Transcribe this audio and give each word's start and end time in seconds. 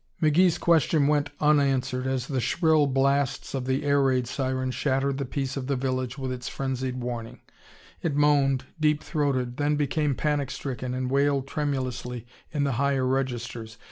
McGee's 0.19 0.57
question 0.57 1.05
went 1.05 1.29
unanswered 1.39 2.07
as 2.07 2.25
the 2.25 2.41
shrill 2.41 2.87
blasts 2.87 3.53
of 3.53 3.65
the 3.65 3.83
air 3.83 4.01
raid 4.01 4.25
siren 4.25 4.71
shattered 4.71 5.19
the 5.19 5.25
peace 5.25 5.55
of 5.55 5.67
the 5.67 5.75
village 5.75 6.17
with 6.17 6.31
its 6.31 6.49
frenzied 6.49 6.95
warning. 6.95 7.39
It 8.01 8.15
moaned, 8.15 8.65
deep 8.79 9.03
throated, 9.03 9.57
then 9.57 9.75
became 9.75 10.15
panic 10.15 10.49
stricken 10.49 10.95
and 10.95 11.11
wailed 11.11 11.45
tremulously 11.45 12.25
in 12.51 12.63
the 12.63 12.71
higher 12.81 13.05
registers. 13.05 13.77